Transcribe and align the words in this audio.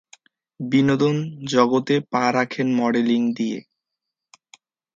বিনোদন 0.59 1.15
জগতে 1.45 1.95
পা 2.11 2.23
রাখেন 2.31 2.67
মডেলিং 2.75 3.21
দিয়ে। 3.37 3.59